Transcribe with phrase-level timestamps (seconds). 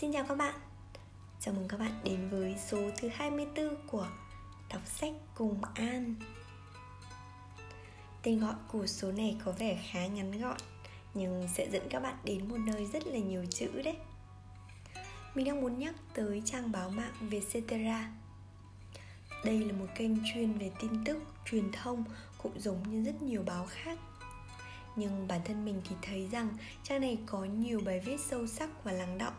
[0.00, 0.54] Xin chào các bạn.
[1.40, 4.08] Chào mừng các bạn đến với số thứ 24 của
[4.70, 6.14] Đọc sách cùng An.
[8.22, 10.56] Tên gọi của số này có vẻ khá ngắn gọn
[11.14, 13.96] Nhưng sẽ dẫn các bạn đến một nơi rất là nhiều chữ đấy.
[15.34, 18.12] Mình đang muốn nhắc tới trang báo mạng Vietcetera.
[19.44, 21.18] Đây là một kênh chuyên về tin tức,
[21.50, 22.04] truyền thông
[22.42, 23.98] Cũng giống như rất nhiều báo khác.
[24.96, 26.48] Nhưng bản thân mình thì thấy rằng
[26.84, 29.34] trang này có nhiều bài viết sâu sắc và lắng động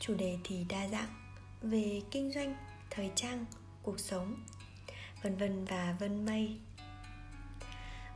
[0.00, 1.08] chủ đề thì đa dạng,
[1.62, 2.56] về kinh doanh,
[2.90, 3.44] thời trang,
[3.82, 4.36] cuộc sống,
[5.22, 6.56] vân vân và vân mây.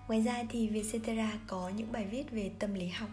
[0.09, 3.11] Ngoài ra thì vietcetera có những bài viết về tâm lý học,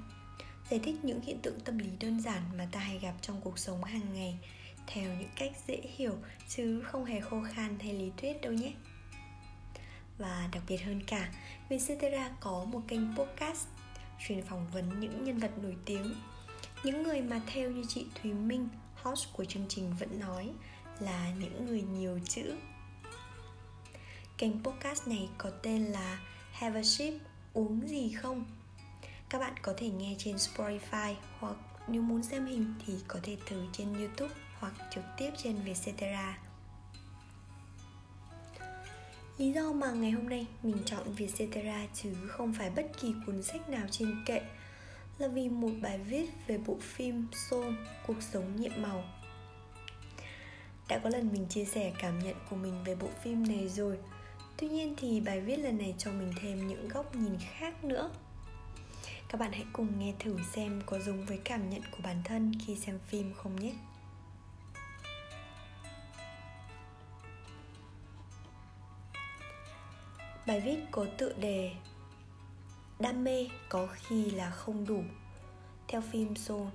[0.70, 3.60] giải thích những hiện tượng tâm lý đơn giản mà ta hay gặp trong cuộc
[3.60, 4.40] sống hàng ngày
[4.88, 6.14] theo những cách dễ hiểu
[6.48, 8.74] chứ không hề khô khan hay lý thuyết đâu nhé.
[10.18, 11.34] Và đặc biệt hơn cả,
[11.70, 13.68] Vietcetera có một kênh podcast
[14.28, 16.16] chuyên phỏng vấn những nhân vật nổi tiếng
[16.84, 20.50] những người mà theo như chị Thúy Minh, host của chương trình vẫn nói
[21.00, 22.56] là những người nhiều chữ.
[24.38, 26.20] Kênh podcast này có tên là
[26.52, 27.14] Have a Sip,
[27.54, 28.46] uống gì không?
[29.30, 31.56] Các bạn có thể nghe trên Spotify hoặc
[31.88, 36.38] nếu muốn xem hình thì có thể thử trên YouTube hoặc trực tiếp trên Vietcetera.
[39.38, 43.44] Lý do mà ngày hôm nay mình chọn Vietcetera chứ không phải bất kỳ cuốn
[43.44, 44.42] sách nào trên kệ
[45.20, 47.74] là vì một bài viết về bộ phim Soul,
[48.08, 49.04] Cuộc sống nhiệm màu.
[50.88, 53.98] Đã có lần mình chia sẻ cảm nhận của mình về bộ phim này rồi.
[54.58, 58.12] Tuy nhiên thì bài viết lần này cho mình thêm những góc nhìn khác nữa.
[59.30, 62.52] Các bạn hãy cùng nghe thử xem có giống với cảm nhận của bản thân
[62.66, 63.74] khi xem phim không nhé.
[70.48, 71.72] Bài viết có tựa đề
[73.00, 75.04] Đam mê có khi là không đủ
[75.88, 76.68] Theo phim Soul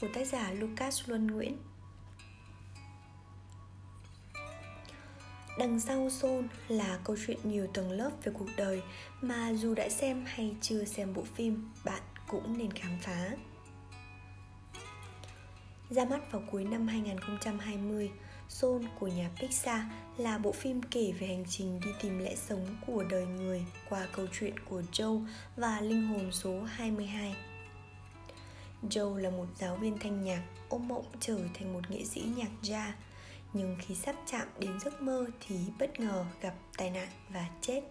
[0.00, 1.56] Của tác giả Lucas Luân Nguyễn
[5.58, 8.82] Đằng sau Soul là câu chuyện nhiều tầng lớp về cuộc đời
[9.20, 13.30] mà dù đã xem hay chưa xem bộ phim, bạn cũng nên khám phá.
[15.90, 18.10] Ra mắt vào cuối năm 2020,
[18.50, 19.80] Soul của nhà Pixar
[20.16, 24.06] là bộ phim kể về hành trình đi tìm lẽ sống của đời người qua
[24.12, 27.36] câu chuyện của Joe và linh hồn số 22.
[28.82, 32.50] Joe là một giáo viên thanh nhạc ôm mộng trở thành một nghệ sĩ nhạc
[32.62, 32.92] jazz
[33.52, 37.82] nhưng khi sắp chạm đến giấc mơ thì bất ngờ gặp tai nạn và chết.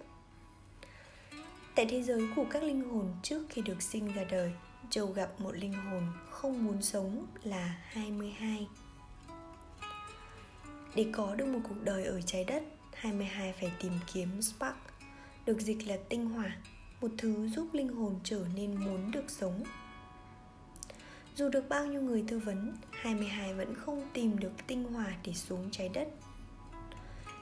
[1.76, 4.52] Tại thế giới của các linh hồn trước khi được sinh ra đời,
[4.91, 8.68] Joe gặp một linh hồn không muốn sống là 22.
[10.96, 12.64] Để có được một cuộc đời ở trái đất,
[12.94, 14.78] 22 phải tìm kiếm spark,
[15.46, 16.56] được dịch là tinh hỏa,
[17.02, 19.64] một thứ giúp linh hồn trở nên muốn được sống.
[21.36, 25.34] Dù được bao nhiêu người tư vấn, 22 vẫn không tìm được tinh hỏa để
[25.34, 26.08] xuống trái đất.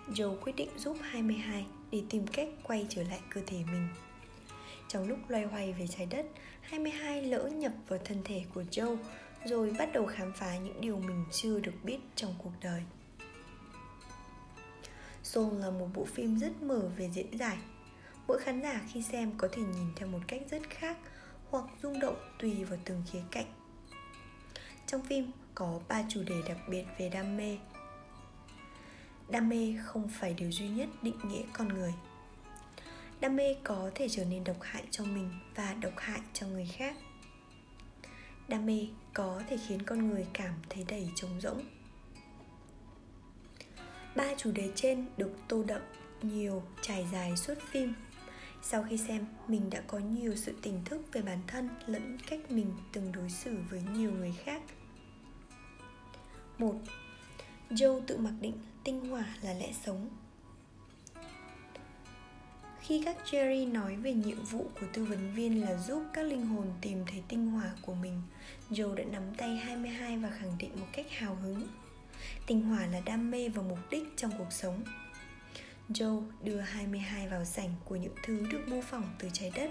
[0.07, 3.87] Joe quyết định giúp 22 để tìm cách quay trở lại cơ thể mình.
[4.87, 6.25] Trong lúc loay hoay về trái đất,
[6.61, 8.97] 22 lỡ nhập vào thân thể của Joe
[9.45, 12.81] rồi bắt đầu khám phá những điều mình chưa được biết trong cuộc đời.
[15.27, 17.57] Soul là một bộ phim rất mở về diễn giải.
[18.27, 20.97] Mỗi khán giả khi xem có thể nhìn theo một cách rất khác
[21.49, 23.45] hoặc rung động tùy vào từng khía cạnh.
[24.87, 27.57] Trong phim có ba chủ đề đặc biệt về đam mê.
[29.29, 31.93] Đam mê không phải điều duy nhất định nghĩa con người.
[33.19, 36.69] Đam mê có thể trở nên độc hại cho mình và độc hại cho người
[36.77, 36.95] khác.
[38.47, 41.63] Đam mê có thể khiến con người cảm thấy đầy trống rỗng
[44.37, 45.81] chủ đề trên được tô đậm
[46.21, 47.93] nhiều trải dài suốt phim.
[48.61, 52.51] Sau khi xem mình đã có nhiều sự tỉnh thức về bản thân lẫn cách
[52.51, 54.61] mình từng đối xử với nhiều người khác.
[56.57, 56.75] Một
[57.69, 60.09] Joe tự mặc định tinh hỏa là lẽ sống.
[62.81, 66.45] Khi các Jerry nói về nhiệm vụ của tư vấn viên là giúp các linh
[66.45, 68.21] hồn tìm thấy tinh hỏa của mình,
[68.69, 71.67] Joe đã nắm tay 22 và khẳng định một cách hào hứng.
[72.45, 74.83] Tình hỏa là đam mê và mục đích trong cuộc sống
[75.89, 79.69] Joe đưa 22 vào sảnh của những thứ được mô phỏng từ trái đất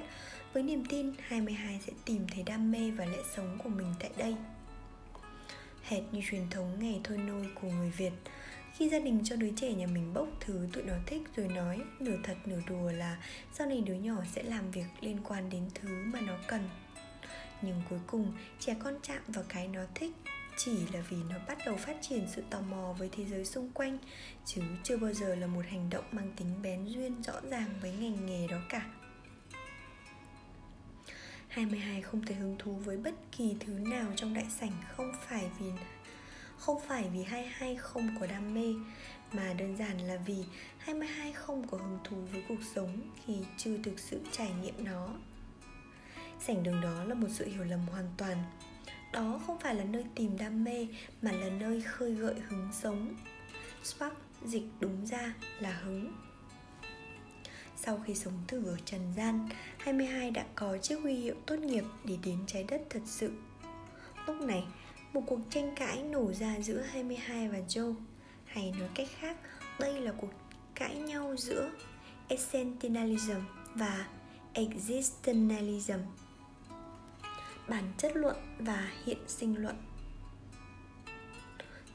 [0.53, 4.11] với niềm tin 22 sẽ tìm thấy đam mê và lẽ sống của mình tại
[4.17, 4.37] đây.
[5.83, 8.13] Hệt như truyền thống ngày thôi nôi của người Việt,
[8.77, 11.81] khi gia đình cho đứa trẻ nhà mình bốc thứ tụi nó thích rồi nói
[12.01, 13.19] nửa thật nửa đùa là
[13.53, 16.69] sau này đứa nhỏ sẽ làm việc liên quan đến thứ mà nó cần.
[17.63, 20.13] Nhưng cuối cùng trẻ con chạm vào cái nó thích
[20.57, 23.71] chỉ là vì nó bắt đầu phát triển sự tò mò với thế giới xung
[23.71, 23.99] quanh,
[24.45, 27.93] chứ chưa bao giờ là một hành động mang tính bén duyên rõ ràng với
[27.93, 28.87] ngành nghề đó cả
[31.57, 35.51] 22 không thể hứng thú với bất kỳ thứ nào trong đại sảnh không phải
[35.59, 35.67] vì,
[36.59, 38.75] không phải vì 22 không có đam mê,
[39.33, 40.45] mà đơn giản là vì
[40.79, 45.09] 22 không có hứng thú với cuộc sống khi chưa thực sự trải nghiệm nó.
[46.41, 48.37] Sảnh đường đó là một sự hiểu lầm hoàn toàn.
[49.13, 50.87] Đó không phải là nơi tìm đam mê
[51.23, 53.15] mà là nơi khơi gợi hứng sống.
[53.85, 54.15] Spark
[54.45, 56.13] dịch đúng ra là hứng.
[57.77, 59.49] Sau khi sống thử ở trần gian,
[59.79, 63.33] 22 đã có chiếc huy hiệu tốt nghiệp để đến trái đất thật sự.
[64.27, 64.65] Lúc này,
[65.13, 67.95] một cuộc tranh cãi nổ ra giữa 22 và Joe
[68.45, 69.37] hay nói cách khác
[69.81, 70.31] đây là cuộc
[70.75, 71.71] cãi nhau giữa
[72.29, 73.41] essentialism
[73.75, 74.09] và
[74.53, 75.99] existentialism
[77.69, 79.77] bản chất luận và hiện sinh luận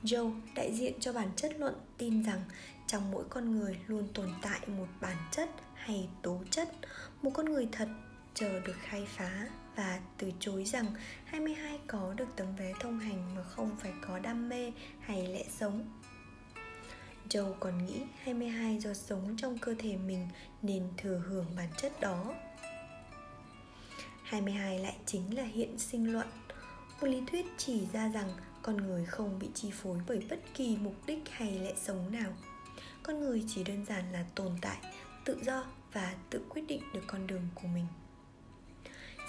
[0.04, 2.42] Joe, đại diện cho bản chất luận, tin rằng
[2.88, 6.70] trong mỗi con người luôn tồn tại một bản chất hay tố chất,
[7.22, 7.88] một con người thật
[8.34, 10.86] chờ được khai phá và từ chối rằng
[11.26, 15.44] 22 có được tấm vé thông hành mà không phải có đam mê hay lẽ
[15.50, 16.00] sống.
[17.30, 20.28] Joe còn nghĩ 22 do sống trong cơ thể mình
[20.62, 22.34] nên thừa hưởng bản chất đó.
[24.32, 26.28] 22 lại chính là hiện sinh luận,
[27.02, 28.30] một lý thuyết chỉ ra rằng
[28.62, 32.34] con người không bị chi phối bởi bất kỳ mục đích hay lẽ sống nào.
[33.04, 34.78] Con người chỉ đơn giản là tồn tại,
[35.26, 37.86] tự do và tự quyết định được con đường của mình.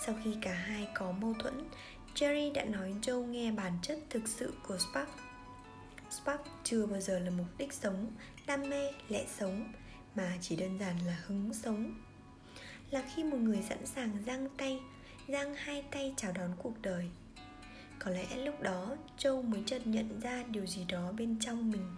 [0.06, 1.68] Sau khi cả hai có mâu thuẫn,
[2.14, 5.10] Jerry đã nói Joe nghe bản chất thực sự của Spark
[6.10, 8.10] Spark chưa bao giờ là mục đích sống,
[8.46, 9.72] đam mê, lẽ sống
[10.14, 11.94] Mà chỉ đơn giản là hứng sống
[12.92, 14.80] là khi một người sẵn sàng giang tay,
[15.28, 17.10] giang hai tay chào đón cuộc đời.
[17.98, 21.94] Có lẽ lúc đó Châu mới chợt nhận ra điều gì đó bên trong mình.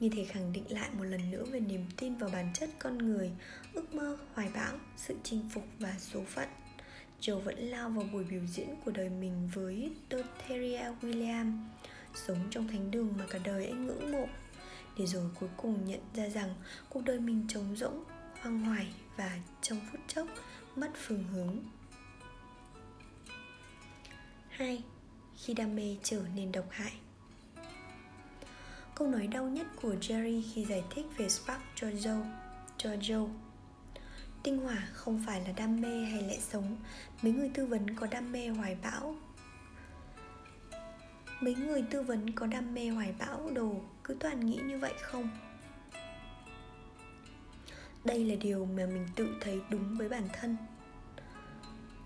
[0.00, 2.98] Như thể khẳng định lại một lần nữa về niềm tin vào bản chất con
[2.98, 3.30] người
[3.74, 6.48] ước mơ hoài bão sự chinh phục và số phận.
[7.20, 11.58] Châu vẫn lao vào buổi biểu diễn của đời mình với Dotheria William
[12.14, 14.26] Sống trong thánh đường mà cả đời anh ngưỡng mộ.
[14.98, 16.54] Để rồi cuối cùng nhận ra rằng
[16.88, 18.04] cuộc đời mình trống rỗng,
[18.48, 18.86] hoang hoài
[19.16, 20.26] và trong phút chốc
[20.76, 21.56] mất phương hướng.
[24.48, 24.82] 2.
[25.36, 26.92] Khi đam mê trở nên độc hại.
[28.94, 32.24] Câu nói đau nhất của Jerry khi giải thích về Spark cho Joe
[32.78, 33.28] cho Joe.
[34.42, 36.76] Tinh hỏa không phải là đam mê hay lẽ sống.
[37.22, 39.16] Mấy người tư vấn có đam mê hoài bão.
[41.40, 43.74] Mấy người tư vấn có đam mê hoài bão đồ,
[44.04, 45.28] Cứ toàn nghĩ như vậy không?
[48.04, 50.56] Đây là điều mà mình tự thấy đúng với bản thân.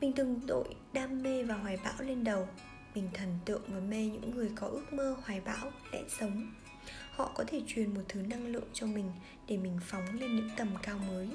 [0.00, 2.48] Mình từng tội đam mê và hoài bão lên đầu.
[2.94, 6.54] Mình thần tượng và mê những người có ước mơ hoài bão, lẽ sống.
[7.10, 9.12] Họ có thể truyền một thứ năng lượng cho mình
[9.48, 11.28] Để mình phóng lên những tầm cao mới.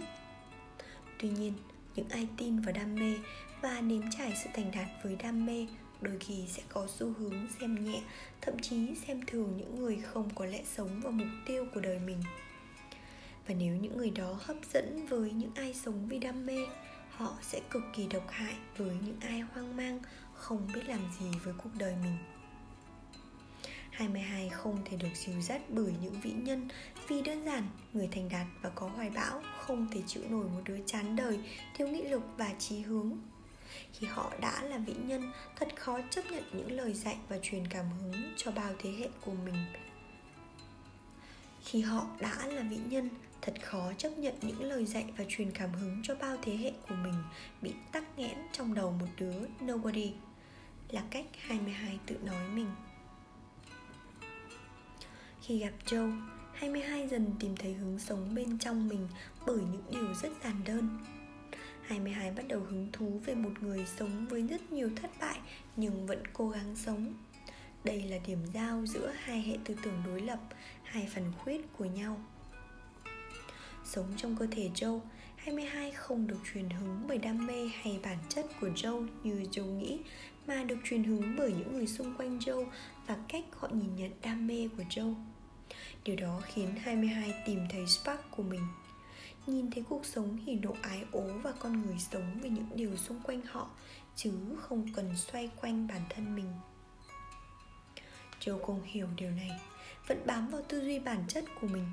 [1.19, 1.53] Tuy nhiên,
[1.95, 3.13] những ai tin vào đam mê
[3.61, 5.67] và nếm trải sự thành đạt với đam mê
[6.01, 8.01] đôi khi sẽ có xu hướng xem nhẹ
[8.41, 11.99] thậm chí xem thường những người không có lẽ sống và mục tiêu của đời
[11.99, 12.17] mình
[13.47, 16.57] và nếu những người đó hấp dẫn với những ai sống vì đam mê,
[17.09, 19.99] họ sẽ cực kỳ độc hại với những ai hoang mang,
[20.33, 22.17] không biết làm gì với cuộc đời mình.
[23.91, 26.67] 22 không thể được dìu dắt bởi những vĩ nhân,
[27.07, 27.63] vì đơn giản,
[27.93, 31.39] người thành đạt và có hoài bão không thể chịu nổi một đứa chán đời,
[31.75, 33.11] thiếu nghị lực và trí hướng.
[33.93, 37.67] Khi họ đã là vĩ nhân, thật khó chấp nhận những lời dạy và truyền
[37.67, 39.55] cảm hứng cho bao thế hệ của mình
[41.67, 43.09] khi họ đã là vĩ nhân
[43.41, 46.71] thật khó chấp nhận những lời dạy và truyền cảm hứng cho bao thế hệ
[46.89, 47.23] của mình
[47.61, 50.13] bị tắc nghẽn trong đầu một đứa nobody
[50.89, 52.67] là cách 22 tự nói mình
[55.47, 56.21] khi gặp Joe,
[56.53, 59.07] 22 dần tìm thấy hướng sống bên trong mình
[59.45, 60.89] bởi những điều rất giản đơn.
[61.81, 65.39] 22 bắt đầu hứng thú về một người sống với rất nhiều thất bại
[65.75, 67.13] nhưng vẫn cố gắng sống.
[67.83, 70.39] Đây là điểm giao giữa hai hệ tư tưởng đối lập,
[70.83, 72.21] hai phần khuyết của nhau.
[73.85, 74.99] Sống trong cơ thể Joe,
[75.35, 79.77] 22 không được truyền hứng bởi đam mê hay bản chất của Joe như Joe
[79.77, 79.99] nghĩ
[80.47, 82.65] mà được truyền hứng bởi những người xung quanh Joe
[83.07, 85.15] và cách họ nhìn nhận đam mê của Joe.
[86.03, 88.67] Điều đó khiến 22 tìm thấy spark của mình
[89.47, 92.97] Nhìn thấy cuộc sống thì độ ái ố và con người sống với những điều
[92.97, 93.69] xung quanh họ
[94.15, 96.53] Chứ không cần xoay quanh bản thân mình
[98.39, 99.51] Joe không hiểu điều này,
[100.07, 101.85] Vẫn bám vào tư duy bản chất của mình.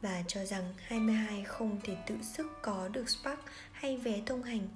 [0.00, 3.40] Và cho rằng 22 không thể tự sức có được spark
[3.72, 4.68] hay vé thông hành.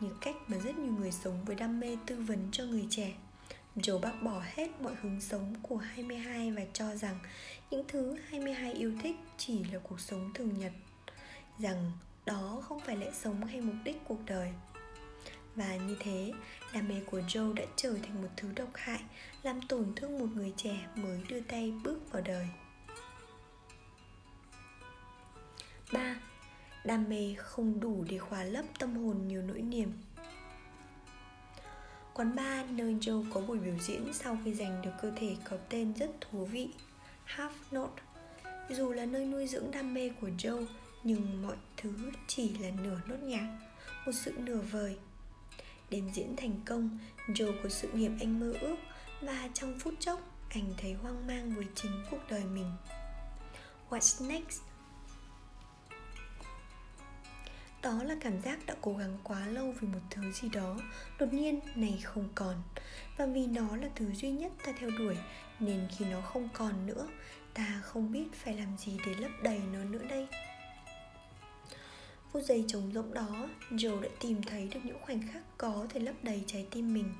[0.00, 3.12] Như cách mà rất nhiều người sống với đam mê tư vấn cho người trẻ,
[3.76, 7.18] Joe bác bỏ hết mọi hướng sống của 22 và cho rằng
[7.70, 10.72] những thứ 22 yêu thích chỉ là cuộc sống thường nhật,
[11.58, 11.92] Rằng
[12.26, 14.52] đó không phải lẽ sống hay mục đích cuộc đời
[15.56, 16.32] và như thế,
[16.72, 19.00] đam mê của Joe đã trở thành một thứ độc hại,
[19.42, 22.48] làm tổn thương một người trẻ mới đưa tay bước vào đời.
[25.92, 26.16] 3.
[26.84, 29.92] Đam mê không đủ để khóa lấp tâm hồn nhiều nỗi niềm.
[32.14, 35.56] Quán bar nơi Joe có buổi biểu diễn sau khi giành được cơ thể có
[35.68, 36.68] tên rất thú vị,
[37.26, 38.02] Half Note.
[38.70, 40.66] Dù là nơi nuôi dưỡng đam mê của Joe,
[41.02, 41.92] Nhưng mọi thứ
[42.26, 43.58] chỉ là nửa nốt nhạc,
[44.06, 44.96] Một sự nửa vời.
[45.90, 46.98] Đêm diễn thành công
[47.28, 48.76] Joe có sự nghiệp anh mơ ước,
[49.20, 52.72] Và trong phút chốc, Anh thấy hoang mang với chính cuộc đời mình.
[53.90, 54.62] What's next?
[57.82, 60.76] Đó là cảm giác đã cố gắng quá lâu vì một thứ gì đó,
[61.18, 62.62] Đột nhiên, này không còn.
[63.16, 65.16] Và vì nó là thứ duy nhất ta theo đuổi,
[65.60, 67.08] Nên khi nó không còn nữa,
[67.54, 70.26] Ta không biết phải làm gì để lấp đầy nó nữa đây.
[72.34, 76.00] Phút giây trống rỗng đó, Joe đã tìm thấy được những khoảnh khắc có thể
[76.00, 77.14] lấp đầy trái tim mình.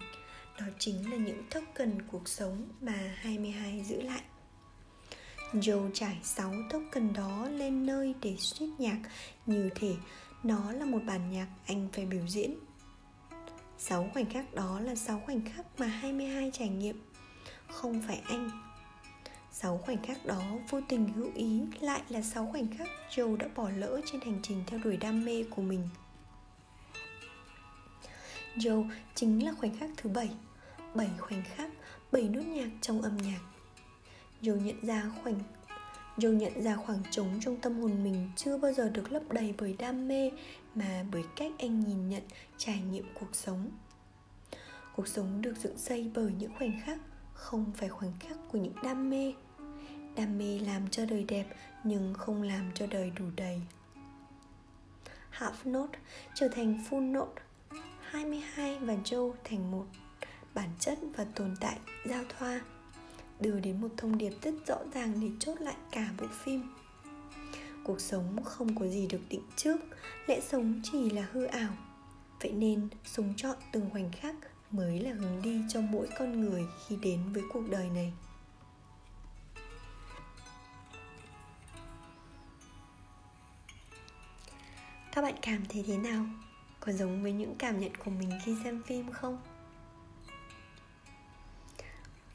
[0.61, 4.23] Đó chính là những token cuộc sống mà 22 giữ lại.
[5.53, 6.55] Joe trải 6
[6.91, 8.99] cần đó lên nơi để suýt nhạc,
[9.47, 9.95] Như thể
[10.43, 12.55] nó là một bản nhạc anh phải biểu diễn.
[13.79, 17.03] 6 khoảnh khắc đó là 6 khoảnh khắc mà 22 trải nghiệm.
[17.69, 18.74] Không phải anh
[19.57, 23.49] sáu khoảnh khắc đó vô tình hữu ý lại là sáu khoảnh khắc Joe đã
[23.55, 25.89] bỏ lỡ trên hành trình theo đuổi đam mê của mình
[28.57, 30.31] Joe chính là khoảnh khắc thứ 7
[30.95, 31.71] 7 khoảnh khắc,
[32.13, 33.41] bảy nốt nhạc trong âm nhạc
[34.43, 35.41] Joe nhận ra khoảnh
[36.17, 39.55] Joe nhận ra khoảng trống trong tâm hồn mình chưa bao giờ được lấp đầy
[39.59, 40.31] bởi đam mê
[40.75, 42.23] mà bởi cách anh nhìn nhận,
[42.59, 43.71] trải nghiệm cuộc sống.
[44.97, 46.99] Cuộc sống được dựng xây bởi những khoảnh khắc,
[47.33, 49.35] không phải khoảnh khắc của những đam mê.
[50.17, 51.47] Đam mê làm cho đời đẹp,
[51.85, 53.61] nhưng không làm cho đời đủ đầy.
[55.39, 55.99] Half note
[56.35, 57.43] trở thành full note
[58.01, 59.87] 22 và Joe thành một
[60.55, 62.61] Bản chất và tồn tại giao thoa,
[63.41, 66.63] đưa đến một thông điệp rất rõ ràng để chốt lại cả bộ phim.
[67.85, 69.77] Cuộc sống không có gì được định trước,
[70.27, 71.73] lẽ sống chỉ là hư ảo.
[72.41, 74.35] Vậy nên sống chọn từng khoảnh khắc
[74.71, 78.13] mới là hướng đi cho mỗi con người khi đến với cuộc đời này.
[85.15, 86.27] Các bạn cảm thấy thế nào?
[86.81, 89.39] Có giống với những cảm nhận của mình khi xem phim không?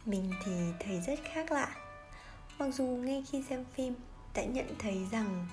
[0.05, 1.75] Mình thì thấy rất khác lạ.
[2.59, 3.93] Mặc dù ngay khi xem phim
[4.33, 5.47] đã nhận thấy rằng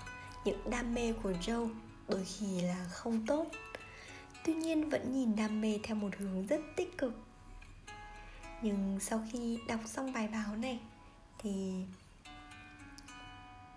[0.44, 1.70] những đam mê của joe
[2.08, 3.46] đôi khi là không tốt.
[4.44, 7.12] Tuy nhiên vẫn nhìn đam mê theo một hướng rất tích cực.
[8.62, 10.80] Nhưng sau khi đọc xong bài báo này
[11.38, 11.84] thì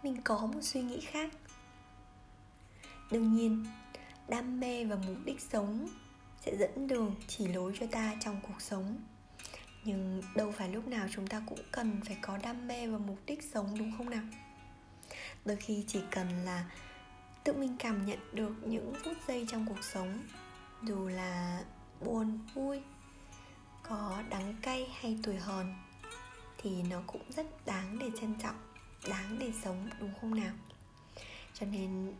[0.03, 1.29] mình có một suy nghĩ khác
[3.11, 3.65] đương nhiên,
[4.27, 5.87] đam mê và mục đích sống
[6.45, 8.97] sẽ dẫn đường chỉ lối cho ta trong cuộc sống.
[9.83, 13.17] Nhưng đâu phải lúc nào chúng ta cũng cần phải có đam mê và mục
[13.25, 14.23] đích sống, đúng không nào?
[15.45, 16.71] Đôi khi chỉ cần là
[17.43, 20.19] tự mình cảm nhận được những phút giây trong cuộc sống,
[20.83, 21.63] dù là
[22.05, 22.81] buồn, vui,
[23.83, 25.75] có đắng cay hay tuổi hòn
[26.57, 28.55] thì nó cũng rất đáng để trân trọng,
[29.09, 30.53] đáng để sống, đúng không nào?
[31.53, 32.13] Cho nên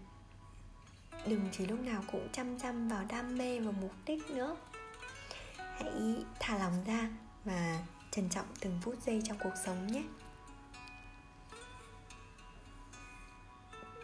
[1.28, 4.58] đừng chỉ lúc nào cũng chăm chăm vào đam mê và mục đích nữa.
[5.58, 7.10] Hãy thả lòng ra
[7.46, 7.80] và
[8.12, 10.04] trân trọng từng phút giây trong cuộc sống nhé.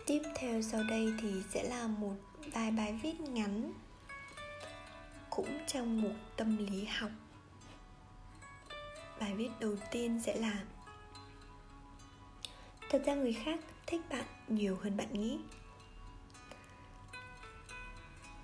[0.06, 2.16] Tiếp theo sau đây thì sẽ là một
[2.54, 3.74] vài bài viết ngắn
[5.30, 7.12] cũng trong một tâm lý học.
[9.20, 10.64] Bài viết đầu tiên sẽ là,
[12.90, 15.40] thật ra người khác thích bạn nhiều hơn bạn nghĩ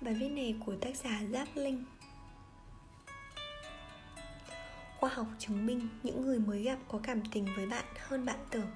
[0.02, 1.84] bài viết này của tác giả giáp linh
[5.02, 8.38] khoa học chứng minh những người mới gặp có cảm tình với bạn hơn bạn
[8.50, 8.70] tưởng.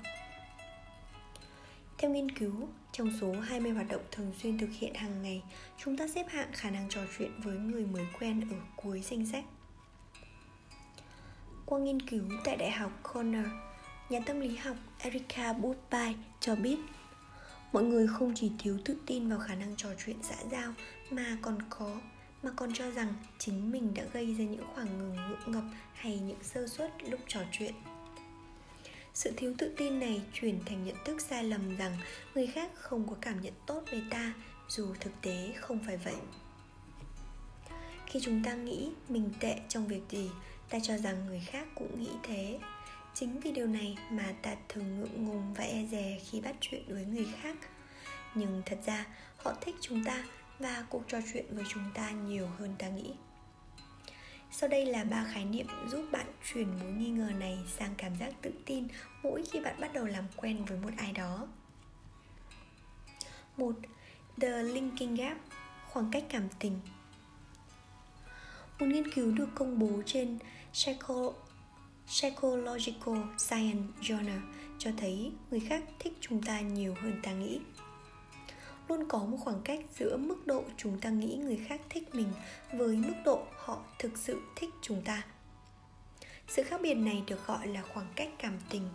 [1.98, 5.42] Theo nghiên cứu, trong số 20 hoạt động thường xuyên thực hiện hàng ngày,
[5.78, 9.26] chúng ta xếp hạng khả năng trò chuyện với người mới quen ở cuối danh
[9.26, 9.44] sách.
[11.66, 13.48] Qua nghiên cứu tại Đại học Cornell,
[14.08, 16.76] nhà tâm lý học Erika Budby cho biết
[17.76, 20.72] mọi người không chỉ thiếu tự tin vào khả năng trò chuyện xã giao
[21.10, 22.00] mà còn có,
[22.42, 25.64] mà còn cho rằng chính mình đã gây ra những khoảng ngừng, ngượng ngập
[25.94, 27.74] hay những sơ suất lúc trò chuyện.
[29.14, 31.98] Sự thiếu tự tin này chuyển thành nhận thức sai lầm rằng
[32.34, 34.32] người khác không có cảm nhận tốt về ta,
[34.68, 36.16] dù thực tế không phải vậy.
[38.06, 40.30] Khi chúng ta nghĩ mình tệ trong việc gì,
[40.70, 42.58] ta cho rằng người khác cũng nghĩ thế
[43.18, 46.82] chính vì điều này mà ta thường ngượng ngùng và e dè khi bắt chuyện
[46.88, 47.56] với người khác
[48.34, 49.06] nhưng thật ra
[49.36, 50.24] họ thích chúng ta
[50.58, 53.12] và cuộc trò chuyện với chúng ta nhiều hơn ta nghĩ
[54.50, 58.16] sau đây là ba khái niệm giúp bạn chuyển mối nghi ngờ này sang cảm
[58.16, 58.88] giác tự tin
[59.22, 61.46] mỗi khi bạn bắt đầu làm quen với một ai đó.
[63.56, 63.72] một
[64.40, 65.36] The Linking Gap,
[65.88, 66.80] khoảng cách cảm tình.
[68.78, 70.38] Một nghiên cứu được công bố trên
[70.72, 71.32] Psycho
[72.06, 74.40] Psychological Science Journal
[74.78, 77.60] cho thấy người khác thích chúng ta nhiều hơn ta nghĩ.
[78.88, 82.28] Luôn có một khoảng cách giữa mức độ chúng ta nghĩ người khác thích mình
[82.72, 85.22] với mức độ họ thực sự thích chúng ta.
[86.48, 88.88] Sự khác biệt này được gọi là khoảng cách cảm tình.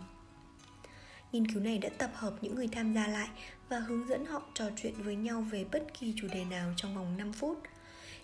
[1.32, 3.28] Nghiên cứu này đã tập hợp những người tham gia lại
[3.68, 6.94] và hướng dẫn họ trò chuyện với nhau về bất kỳ chủ đề nào trong
[6.94, 7.58] vòng 5 phút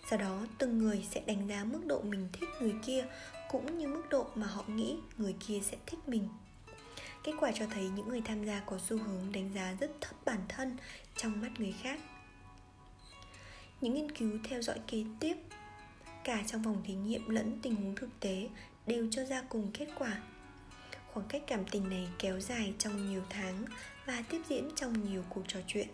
[0.09, 3.05] sau đó, từng người sẽ đánh giá mức độ mình thích người kia,
[3.49, 6.27] cũng như mức độ mà họ nghĩ người kia sẽ thích mình
[7.23, 10.15] Kết quả cho thấy những người tham gia có xu hướng đánh giá rất thấp
[10.25, 10.77] bản thân
[11.15, 11.99] trong mắt người khác.
[13.81, 15.35] Những nghiên cứu theo dõi kế tiếp,
[16.23, 18.49] cả trong vòng thí nghiệm lẫn tình huống thực tế,
[18.87, 20.21] đều cho ra cùng kết quả.
[21.13, 23.65] Khoảng cách cảm tình này kéo dài trong nhiều tháng
[24.05, 25.87] và tiếp diễn trong nhiều cuộc trò chuyện.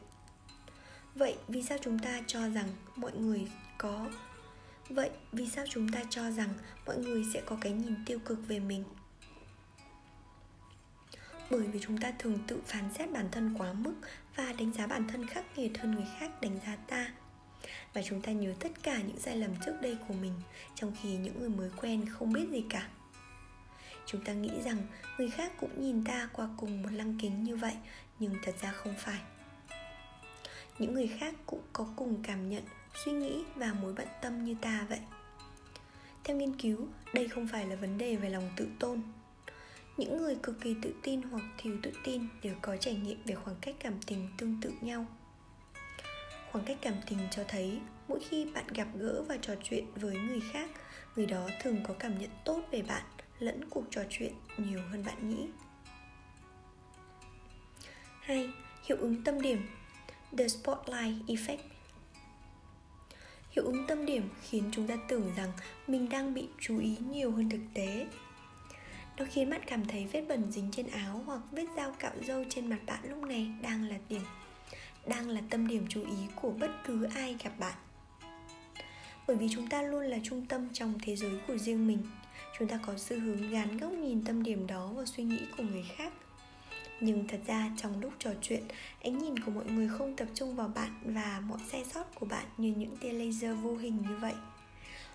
[1.15, 3.47] Vậy vì sao chúng ta cho rằng mọi người
[3.77, 4.09] có.
[4.89, 6.49] Vậy vì sao chúng ta cho rằng
[6.85, 8.83] mọi người sẽ có cái nhìn tiêu cực về mình?
[11.49, 13.93] bởi vì chúng ta thường tự phán xét bản thân quá mức
[14.35, 17.11] và đánh giá bản thân khắc nghiệt hơn người khác đánh giá ta.
[17.93, 20.33] Và chúng ta nhớ tất cả những sai lầm trước đây của mình,
[20.75, 22.87] trong khi những người mới quen không biết gì cả.
[24.05, 24.77] Chúng ta nghĩ rằng
[25.17, 27.73] người khác cũng nhìn ta qua cùng một lăng kính như vậy,
[28.19, 29.19] nhưng thật ra không phải.
[30.79, 32.63] Những người khác cũng có cùng cảm nhận
[32.95, 34.99] suy nghĩ và mối bận tâm như ta vậy.
[36.23, 39.01] Theo nghiên cứu, đây không phải là vấn đề về lòng tự tôn.
[39.97, 43.35] Những người cực kỳ tự tin hoặc thiếu tự tin đều có trải nghiệm về
[43.35, 45.05] khoảng cách cảm tình tương tự nhau.
[46.51, 50.17] Khoảng cách cảm tình cho thấy mỗi khi bạn gặp gỡ và trò chuyện với
[50.17, 50.69] người khác,
[51.15, 53.03] người đó thường có cảm nhận tốt về bạn,
[53.39, 55.47] lẫn cuộc trò chuyện nhiều hơn bạn nghĩ.
[58.21, 58.49] 2.
[58.83, 59.61] Hiệu ứng tâm điểm.
[60.37, 61.74] The Spotlight Effect.
[63.55, 65.51] Hiệu ứng tâm điểm khiến chúng ta tưởng rằng
[65.87, 68.07] mình đang bị chú ý nhiều hơn thực tế.
[69.17, 72.43] Nó khiến bạn cảm thấy vết bẩn dính trên áo hoặc vết dao cạo râu
[72.49, 74.21] trên mặt bạn lúc này đang là điểm,
[75.07, 77.75] đang là tâm điểm chú ý của bất cứ ai gặp bạn.
[79.27, 81.99] Bởi vì chúng ta luôn là trung tâm trong thế giới của riêng mình,
[82.59, 85.63] chúng ta có xu hướng gán góc nhìn tâm điểm đó vào suy nghĩ của
[85.63, 86.13] người khác
[86.99, 88.63] nhưng thật ra trong lúc trò chuyện,
[89.03, 92.25] ánh nhìn của mọi người không tập trung vào bạn và mọi sai sót của
[92.25, 94.33] bạn như những tia laser vô hình như vậy.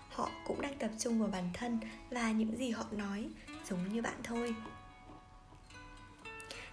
[0.09, 3.29] Họ cũng đang tập trung vào bản thân và những gì họ nói,
[3.69, 4.55] giống như bạn thôi.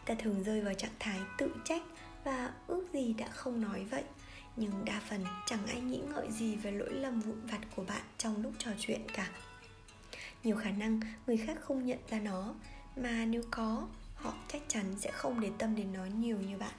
[0.05, 1.83] Ta thường rơi vào trạng thái tự trách
[2.25, 4.05] và ước gì đã không nói vậy.
[4.57, 8.03] Nhưng đa phần chẳng ai nghĩ ngợi gì về lỗi lầm vụn vặt của bạn
[8.18, 9.31] trong lúc trò chuyện cả.
[10.44, 12.55] Nhiều khả năng người khác không nhận ra nó,
[12.97, 16.74] mà nếu có họ chắc chắn sẽ không để tâm đến nó nhiều như bạn.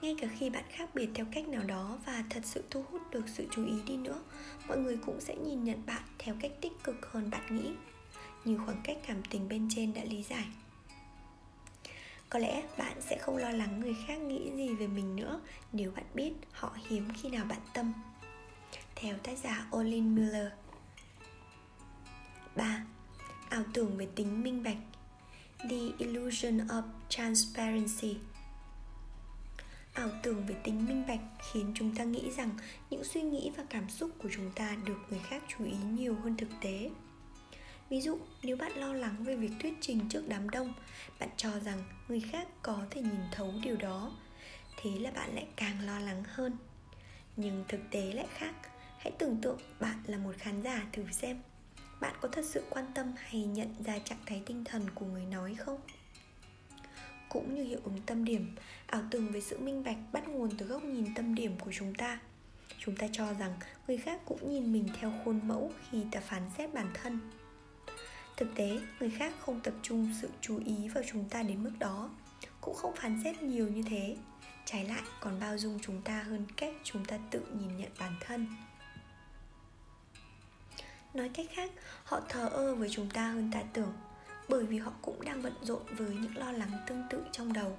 [0.00, 3.02] Ngay cả khi bạn khác biệt theo cách nào đó và thật sự thu hút
[3.10, 4.22] được sự chú ý đi nữa,
[4.68, 7.70] mọi người cũng sẽ nhìn nhận bạn theo cách tích cực hơn bạn nghĩ,
[8.44, 10.46] như khoảng cách cảm tình bên trên đã lý giải.
[12.30, 15.40] Có lẽ bạn sẽ không lo lắng người khác nghĩ gì về mình nữa
[15.72, 17.92] nếu bạn biết họ hiếm khi nào bạn tâm.
[18.94, 20.48] Theo tác giả Olin Miller
[22.56, 22.84] 3.
[23.48, 24.76] Ảo tưởng về tính minh bạch.
[25.58, 28.16] The Illusion of Transparency.
[29.92, 31.20] Ảo tưởng về tính minh bạch
[31.52, 32.50] khiến chúng ta nghĩ rằng
[32.90, 36.14] những suy nghĩ và cảm xúc của chúng ta được người khác chú ý nhiều
[36.14, 36.90] hơn thực tế.
[37.90, 40.74] Ví dụ, nếu bạn lo lắng về việc thuyết trình trước đám đông,
[41.20, 44.12] bạn cho rằng người khác có thể nhìn thấu điều đó,
[44.76, 46.56] thế là bạn lại càng lo lắng hơn.
[47.36, 48.54] Nhưng thực tế lại khác.
[48.98, 51.40] Hãy tưởng tượng bạn là một khán giả thử xem
[52.00, 55.24] bạn có thật sự quan tâm hay nhận ra trạng thái tinh thần của người
[55.24, 55.80] nói không?
[57.28, 58.56] Cũng như hiệu ứng tâm điểm,
[58.86, 61.94] ảo tưởng về sự minh bạch bắt nguồn từ góc nhìn tâm điểm của chúng
[61.94, 62.20] ta.
[62.78, 63.52] Chúng ta cho rằng
[63.86, 67.20] người khác cũng nhìn mình theo khuôn mẫu khi ta phán xét bản thân.
[68.36, 71.72] Thực tế, người khác không tập trung sự chú ý vào chúng ta đến mức
[71.78, 72.10] đó,
[72.60, 74.16] cũng không phán xét nhiều như thế.
[74.64, 78.12] Trái lại, còn bao dung chúng ta hơn cách chúng ta tự nhìn nhận bản
[78.20, 78.46] thân
[81.14, 81.70] nói cách khác,
[82.04, 83.92] họ thờ ơ với chúng ta hơn ta tưởng,
[84.48, 87.78] bởi vì họ cũng đang bận rộn với những lo lắng tương tự trong đầu.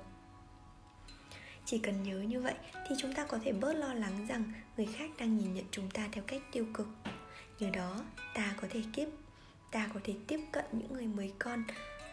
[1.66, 4.44] Chỉ cần nhớ như vậy thì chúng ta có thể bớt lo lắng rằng
[4.78, 6.88] người khác đang nhìn nhận chúng ta theo cách tiêu cực.
[7.60, 8.02] Nhờ đó,
[8.34, 9.08] ta có thể kiếp,
[9.72, 11.64] ta có thể tiếp cận những người mới con,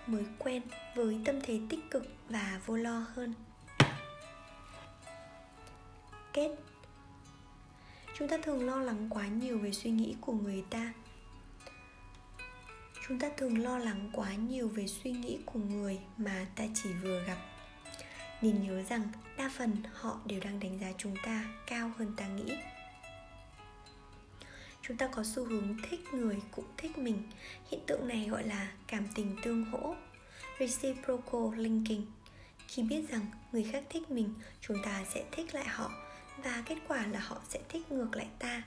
[0.07, 0.63] mới quen
[0.95, 3.35] với tâm thế tích cực và vô lo hơn.
[6.33, 6.51] Kết.
[8.19, 10.93] Chúng ta thường lo lắng quá nhiều về suy nghĩ của người ta
[13.09, 16.93] chúng ta thường lo lắng quá nhiều về suy nghĩ của người mà ta chỉ
[17.03, 17.39] vừa gặp.
[18.43, 22.27] Nên nhớ rằng đa phần họ đều đang đánh giá chúng ta cao hơn ta
[22.29, 22.55] nghĩ.
[24.83, 27.23] Chúng ta có xu hướng thích người cũng thích mình.
[27.71, 29.95] Hiện tượng này gọi là cảm tình tương hỗ.
[30.59, 32.07] Reciprocal linking.
[32.69, 35.93] Khi biết rằng người khác thích mình, chúng ta sẽ thích lại họ
[36.45, 38.63] và kết quả là họ sẽ thích ngược lại ta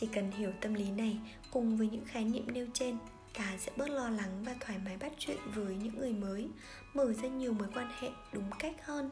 [0.00, 1.18] chỉ cần hiểu tâm lý này
[1.50, 2.96] cùng với những khái niệm nêu trên,
[3.38, 6.48] ta sẽ bớt lo lắng và thoải mái bắt chuyện với những người mới,
[6.94, 9.10] mở ra nhiều mối quan hệ đúng cách hơn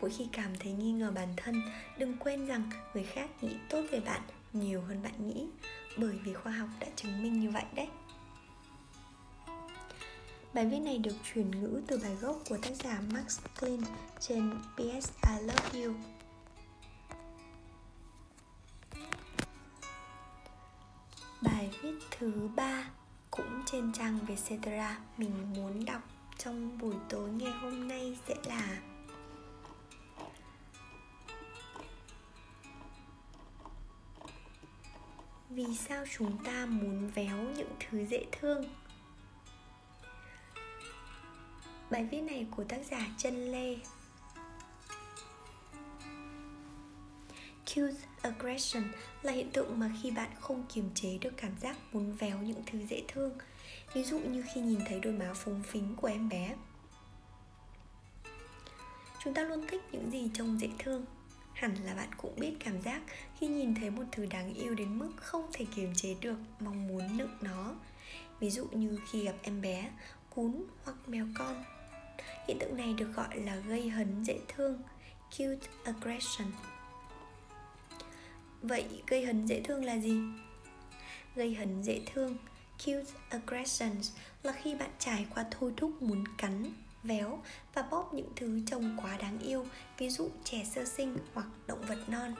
[0.00, 1.62] mỗi khi cảm thấy nghi ngờ bản thân,
[1.98, 4.20] đừng quên rằng người khác nghĩ tốt về bạn
[4.52, 5.46] nhiều hơn bạn nghĩ,
[5.96, 7.88] bởi vì khoa học đã chứng minh như vậy đấy
[10.54, 13.80] Bài viết này được chuyển ngữ từ bài gốc của tác giả Max Klein
[14.20, 16.17] trên PS I Love You.
[21.42, 22.90] Bài viết thứ ba
[23.30, 26.02] cũng trên trang Vietcetera mình muốn đọc
[26.38, 28.80] trong buổi tối ngày hôm nay sẽ là
[35.50, 38.64] Vì sao chúng ta muốn véo những thứ dễ thương?
[41.90, 43.76] Bài viết này của tác giả Chân Lê
[47.78, 48.84] Cute aggression
[49.22, 52.62] là hiện tượng mà khi bạn không kiềm chế được cảm giác muốn véo những
[52.66, 53.38] thứ dễ thương.
[53.94, 56.54] Ví dụ như khi nhìn thấy đôi má phúng phính của em bé.
[59.24, 61.04] Chúng ta luôn thích những gì trông dễ thương.
[61.52, 63.02] Hẳn là bạn cũng biết cảm giác
[63.38, 66.88] khi nhìn thấy một thứ đáng yêu đến mức không thể kiềm chế được mong
[66.88, 67.74] muốn nựng nó.
[68.40, 69.90] Ví dụ như khi gặp em bé,
[70.34, 71.64] cún hoặc mèo con.
[72.48, 74.82] Hiện tượng này được gọi là gây hấn dễ thương
[75.38, 76.48] Cute aggression.
[78.62, 80.20] Vậy gây hấn dễ thương là gì?
[81.36, 82.36] Gây hấn dễ thương
[82.78, 87.42] Cute aggressions là khi bạn trải qua thôi thúc muốn cắn, véo
[87.74, 89.66] và bóp những thứ trông quá đáng yêu
[89.98, 92.34] Ví dụ trẻ sơ sinh hoặc động vật non.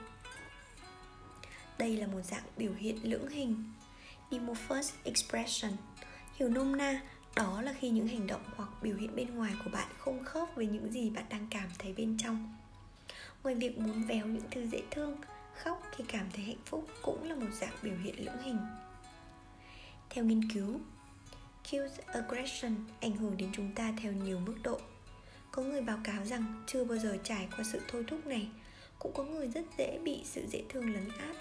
[1.79, 3.65] Đây là một dạng biểu hiện lưỡng hình
[4.31, 5.73] Dimorphous expression.
[6.35, 7.01] Hiểu nôm na
[7.37, 10.49] đó là khi những hành động hoặc biểu hiện bên ngoài của bạn không khớp
[10.55, 12.55] với những gì bạn đang cảm thấy bên trong.
[13.43, 15.17] Ngoài việc muốn véo những thứ dễ thương
[15.65, 18.59] khóc khi cảm thấy hạnh phúc cũng là một dạng biểu hiện lưỡng hình.
[20.11, 20.81] Theo nghiên cứu
[21.71, 24.81] cues aggression ảnh hưởng đến chúng ta theo nhiều mức độ.
[25.53, 28.49] Có người báo cáo rằng chưa bao giờ trải qua sự thôi thúc này
[28.99, 31.37] cũng có người rất dễ bị sự dễ thương lấn át.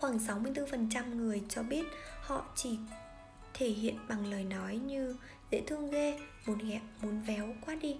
[0.00, 1.84] Khoảng 64% người cho biết
[2.20, 2.78] họ chỉ
[3.54, 5.16] thể hiện bằng lời nói như
[5.50, 7.96] dễ thương ghê, muốn ghẹo, muốn véo quá đi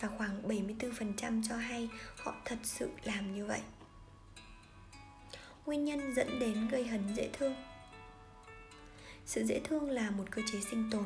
[0.00, 3.60] và khoảng 74% cho hay họ thật sự làm như vậy.
[5.66, 7.54] Nguyên nhân dẫn đến gây hấn dễ thương
[9.26, 11.04] Sự dễ thương là một cơ chế sinh tồn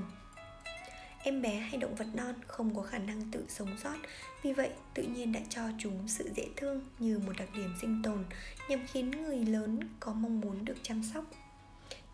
[1.23, 3.97] Em bé hay động vật non không có khả năng tự sống sót
[4.43, 8.03] Vì vậy tự nhiên đã cho chúng sự dễ thương như một đặc điểm sinh
[8.03, 8.25] tồn
[8.69, 11.25] Nhằm khiến người lớn có mong muốn được chăm sóc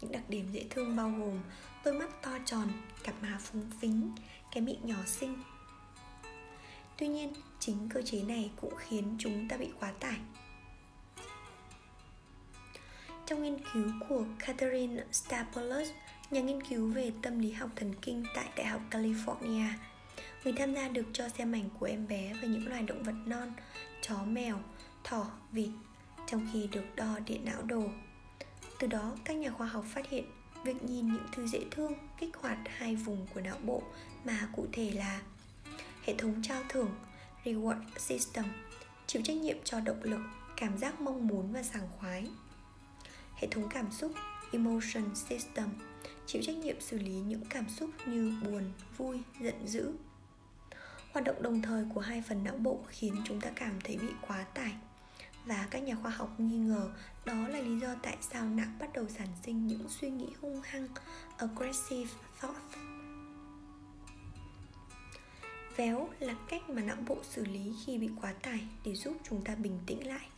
[0.00, 1.40] những đặc điểm dễ thương bao gồm
[1.84, 2.68] đôi mắt to tròn,
[3.04, 4.10] cặp má phúng phính,
[4.52, 5.42] cái miệng nhỏ xinh.
[6.98, 10.16] Tuy nhiên, chính cơ chế này cũng khiến chúng ta bị quá tải.
[13.26, 15.88] Trong nghiên cứu của Catherine Stapoulos,
[16.30, 19.68] nhà nghiên cứu về tâm lý học thần kinh tại Đại học California,
[20.44, 23.14] người tham gia được cho xem ảnh của em bé và những loài động vật
[23.26, 23.52] non,
[24.02, 24.61] chó mèo,
[25.04, 25.70] thỏ, vịt,
[26.26, 27.85] trong khi được đo điện não đồ
[28.78, 30.24] từ đó, các nhà khoa học phát hiện
[30.64, 33.83] việc nhìn những thứ dễ thương kích hoạt hai vùng của não bộ
[34.24, 35.20] mà cụ thể là
[36.04, 36.90] hệ thống trao thưởng
[37.44, 38.44] reward system
[39.06, 40.20] chịu trách nhiệm cho động lực,
[40.56, 42.30] cảm giác mong muốn và sảng khoái.
[43.34, 44.12] Hệ thống cảm xúc
[44.52, 45.68] emotion system
[46.26, 49.92] chịu trách nhiệm xử lý những cảm xúc như buồn, vui, giận dữ.
[51.12, 54.08] Hoạt động đồng thời của hai phần não bộ khiến chúng ta cảm thấy bị
[54.28, 54.72] quá tải
[55.46, 56.88] và các nhà khoa học nghi ngờ
[57.24, 60.60] đó là lý do tại sao não bắt đầu sản sinh những suy nghĩ hung
[60.64, 60.88] hăng
[61.38, 62.93] aggressive thoughts)
[65.76, 69.44] véo là cách mà não bộ xử lý khi bị quá tải để giúp chúng
[69.44, 70.28] ta bình tĩnh lại.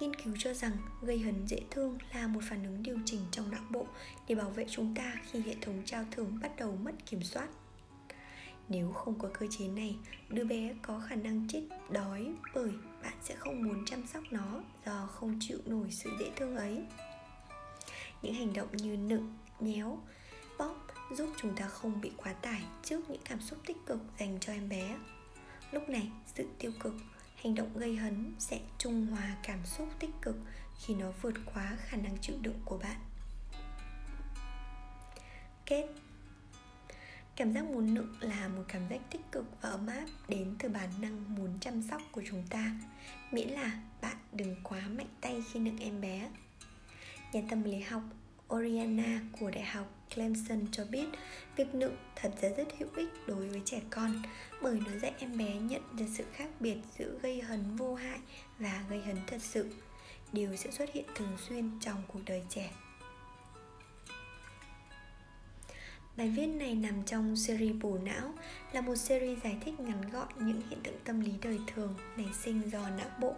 [0.00, 3.50] Nghiên cứu cho rằng gây hấn dễ thương là một phản ứng điều chỉnh trong
[3.50, 3.86] não bộ
[4.28, 7.48] để bảo vệ chúng ta khi hệ thống trao thưởng bắt đầu mất kiểm soát.
[8.68, 9.96] Nếu không có cơ chế này,
[10.28, 12.70] đứa bé có khả năng chết đói bởi
[13.02, 16.82] bạn sẽ không muốn chăm sóc nó do không chịu nổi sự dễ thương ấy.
[18.22, 19.98] Những hành động như nựng, nhéo
[21.14, 24.52] giúp chúng ta không bị quá tải trước những cảm xúc tích cực dành cho
[24.52, 24.96] em bé.
[25.72, 26.94] Lúc này, sự tiêu cực,
[27.36, 30.36] hành động gây hấn sẽ trung hòa cảm xúc tích cực
[30.80, 33.00] khi nó vượt quá khả năng chịu đựng của bạn.
[35.66, 35.86] Kết.
[37.36, 40.68] Cảm giác muốn nựng là một cảm giác tích cực và ấm áp đến từ
[40.68, 42.76] bản năng muốn chăm sóc của chúng ta
[43.34, 46.30] Miễn là bạn đừng quá mạnh tay khi nựng em bé.
[47.32, 48.02] Nhà tâm lý học
[48.54, 51.06] Oriana của Đại học Clemson cho biết,
[51.56, 54.22] việc nựng thật ra rất hữu ích đối với trẻ con,
[54.62, 58.18] bởi nó dạy em bé nhận ra sự khác biệt giữa gây hấn vô hại
[58.58, 59.70] và gây hấn thật sự,
[60.32, 62.70] điều sẽ xuất hiện thường xuyên trong cuộc đời trẻ
[66.16, 68.34] Bài viết này nằm trong series bổ não,
[68.72, 72.28] là một series giải thích ngắn gọn những hiện tượng tâm lý đời thường nảy
[72.42, 73.34] sinh do não bộ.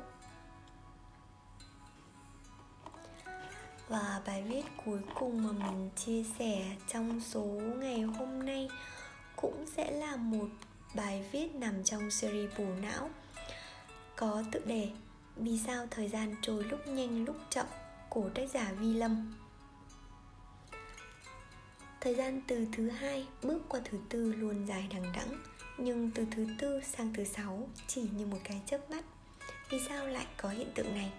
[3.88, 7.44] Và bài viết cuối cùng mà mình chia sẻ trong số
[7.78, 8.68] ngày hôm nay
[9.36, 10.48] cũng sẽ là một
[10.94, 13.10] bài viết nằm trong series bổ não.
[14.16, 14.90] Có tựa đề
[15.36, 17.66] Vì sao thời gian trôi lúc nhanh lúc chậm
[18.08, 19.34] của tác giả Vi Lâm.
[22.00, 25.42] Thời gian từ thứ hai bước qua thứ tư luôn dài đằng đẵng,
[25.78, 29.04] Nhưng từ thứ tư sang thứ sáu chỉ như một cái chớp mắt.
[29.70, 31.12] Vì sao lại có hiện tượng này?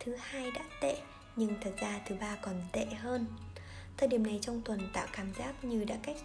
[0.00, 1.00] Thứ hai đã tệ,
[1.36, 3.26] nhưng thật ra thứ ba còn tệ hơn.
[3.96, 6.16] Thời điểm này trong tuần tạo cảm giác như đã cách,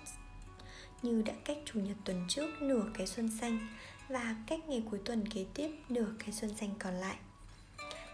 [1.01, 3.67] như đã cách chủ nhật tuần trước nửa cái xuân xanh,
[4.09, 7.15] và cách ngày cuối tuần kế tiếp nửa cái xuân xanh còn lại.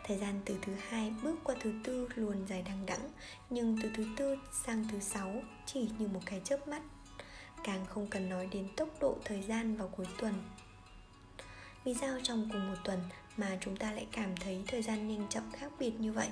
[0.04, 3.10] Thời gian từ thứ hai bước qua thứ tư luôn dài đằng đẵng,
[3.50, 6.82] Nhưng từ thứ tư sang thứ sáu chỉ như một cái chớp mắt.
[7.64, 10.34] Càng không cần nói đến tốc độ thời gian vào cuối tuần.
[11.84, 13.00] Vì sao trong cùng một tuần
[13.38, 16.28] mà chúng ta lại cảm thấy thời gian nhanh chậm khác biệt như vậy?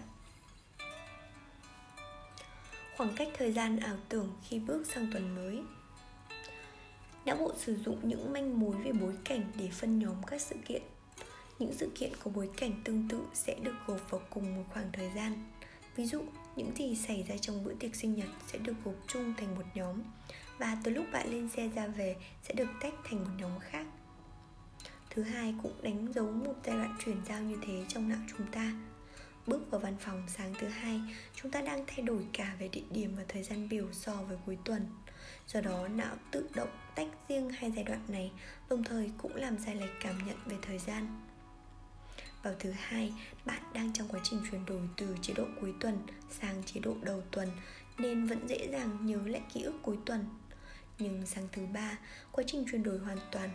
[2.98, 5.62] Khoảng cách thời gian ảo tưởng khi bước sang tuần mới.
[7.26, 10.56] Não bộ sử dụng những manh mối về bối cảnh để phân nhóm các sự
[10.68, 10.82] kiện.
[11.60, 14.90] Những sự kiện có bối cảnh tương tự sẽ được gộp vào cùng một khoảng
[14.94, 15.44] thời gian.
[15.96, 16.22] Ví dụ,
[16.56, 19.66] những gì xảy ra trong bữa tiệc sinh nhật sẽ được gộp chung thành một
[19.74, 20.02] nhóm
[20.58, 23.86] và từ lúc bạn lên xe ra về sẽ được tách thành một nhóm khác
[25.20, 28.48] thứ hai cũng đánh dấu một giai đoạn chuyển giao như thế trong não chúng
[28.52, 28.74] ta
[29.48, 31.02] bước vào văn phòng sáng thứ hai
[31.36, 34.38] chúng ta đang thay đổi cả về địa điểm và thời gian biểu so với
[34.46, 34.86] cuối tuần
[35.48, 38.32] do đó não tự động tách riêng hai giai đoạn này
[38.70, 41.30] đồng thời cũng làm sai lệch cảm nhận về thời gian
[42.44, 43.14] vào thứ hai,
[43.46, 45.98] bạn đang trong quá trình chuyển đổi từ chế độ cuối tuần
[46.30, 47.50] sang chế độ đầu tuần
[47.98, 50.26] nên vẫn dễ dàng nhớ lại ký ức cuối tuần.
[51.00, 51.98] Nhưng sang thứ ba,
[52.32, 53.50] quá trình chuyển đổi hoàn toàn.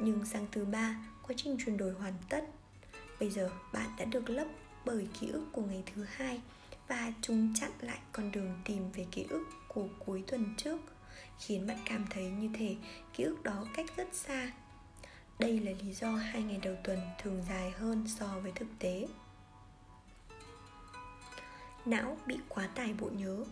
[0.00, 2.44] Nhưng sang thứ ba, quá trình chuyển đổi hoàn tất.
[3.20, 4.46] Bây giờ bạn đã được lấp
[4.84, 6.40] bởi ký ức của ngày thứ hai
[6.88, 10.80] và chúng chặn lại con đường tìm về ký ức của cuối tuần trước
[11.38, 12.76] khiến bạn cảm thấy như thể
[13.12, 14.52] ký ức đó cách rất xa
[15.38, 19.06] đây là lý do hai ngày đầu tuần thường dài hơn so với thực tế.
[21.84, 23.44] Não bị quá tải bộ nhớ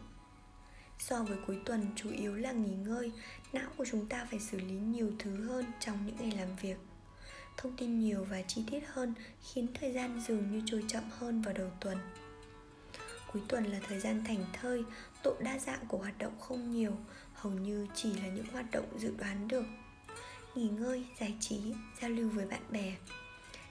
[1.01, 3.13] So với cuối tuần chủ yếu là nghỉ ngơi,
[3.53, 6.77] não của chúng ta phải xử lý nhiều thứ hơn trong những ngày làm việc.
[7.57, 9.15] Thông tin nhiều và chi tiết hơn
[9.53, 11.99] khiến thời gian dường như trôi chậm hơn vào đầu tuần.
[13.33, 14.85] Cuối tuần là thời gian thành thơi,
[15.25, 16.97] độ đa dạng của hoạt động không nhiều,
[17.35, 19.65] hầu như chỉ là những hoạt động dự đoán được
[20.55, 21.61] nghỉ ngơi, giải trí,
[22.01, 22.97] giao lưu với bạn bè.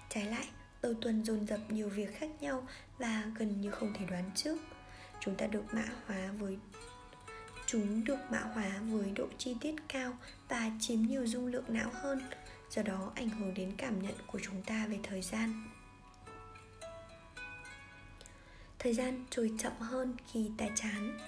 [0.10, 0.48] Trái lại,
[0.82, 4.58] đầu tuần dồn dập nhiều việc khác nhau và gần như không thể đoán trước.
[5.20, 6.58] Chúng ta được mã hóa với
[7.72, 11.90] chúng được mã hóa với độ chi tiết cao và chiếm nhiều dung lượng não
[11.94, 12.20] hơn,
[12.70, 15.64] do đó ảnh hưởng đến cảm nhận của chúng ta về thời gian.
[18.80, 21.20] Thời gian trôi chậm hơn khi ta chán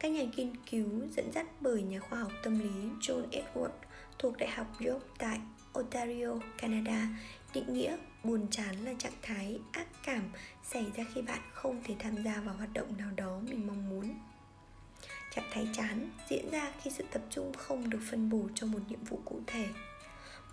[0.00, 3.70] các nhà nghiên cứu dẫn dắt bởi nhà khoa học tâm lý John Edward
[4.18, 5.40] thuộc Đại học York tại
[5.72, 7.08] Ontario, Canada
[7.54, 10.22] định nghĩa buồn chán là trạng thái ác cảm
[10.64, 13.90] xảy ra khi bạn không thể tham gia vào hoạt động nào đó mình mong
[13.90, 14.14] muốn.
[15.34, 18.78] Trạng thái chán diễn ra khi sự tập trung không được phân bổ cho một
[18.88, 19.68] nhiệm vụ cụ thể.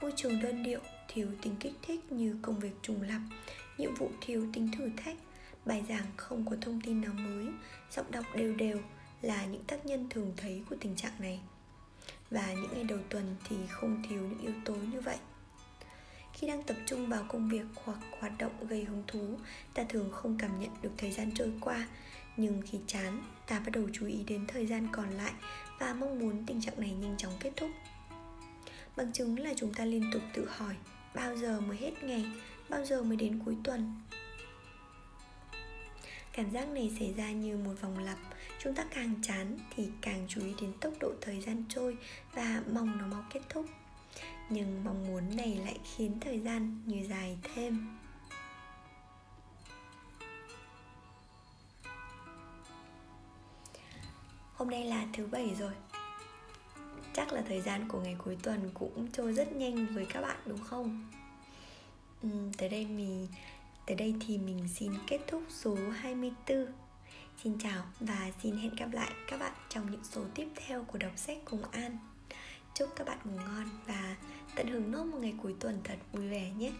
[0.01, 3.21] Môi trường đơn điệu, thiếu tính kích thích như công việc trùng lặp,
[3.77, 5.17] nhiệm vụ thiếu tính thử thách,
[5.65, 7.47] bài giảng không có thông tin nào mới,
[7.91, 8.79] giọng đọc đều đều,
[9.21, 11.39] là những tác nhân thường thấy của tình trạng này
[12.31, 15.17] và những ngày đầu tuần thì không thiếu những yếu tố như vậy
[16.33, 19.37] khi đang tập trung vào công việc hoặc hoạt động gây hứng thú
[19.73, 21.87] ta thường không cảm nhận được thời gian trôi qua
[22.37, 25.33] nhưng khi chán, ta bắt đầu chú ý đến thời gian còn lại
[25.79, 27.69] và mong muốn tình trạng này nhanh chóng kết thúc.
[28.97, 30.75] Bằng chứng là chúng ta liên tục tự hỏi,
[31.15, 32.25] bao giờ mới hết ngày,
[32.69, 33.93] bao giờ mới đến cuối tuần?
[36.33, 38.17] Cảm giác này xảy ra như một vòng lặp.
[38.63, 41.97] Chúng ta càng chán thì càng chú ý đến tốc độ thời gian trôi
[42.33, 43.65] Và mong nó mau kết thúc.
[44.49, 47.97] Nhưng mong muốn này lại khiến thời gian như dài thêm.
[54.67, 55.71] Hôm nay là thứ bảy rồi.
[57.13, 60.37] Chắc là thời gian của ngày cuối tuần cũng trôi rất nhanh với các bạn
[60.45, 61.09] đúng không?
[62.23, 63.27] Ừ, tới đây mình
[63.85, 66.65] tới đây thì mình xin kết thúc số 24
[67.43, 70.97] Xin chào và xin hẹn gặp lại các bạn trong những số tiếp theo của
[70.97, 71.97] đọc sách cùng An.
[72.73, 74.15] Chúc các bạn ngủ ngon và
[74.55, 76.71] tận hưởng nốt một ngày cuối tuần thật vui vẻ nhé.